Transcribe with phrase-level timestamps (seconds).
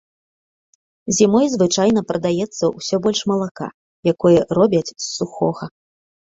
[1.17, 3.67] Зімой звычайна прадаецца ўсё больш малака,
[4.15, 5.65] якое робяць з сухога.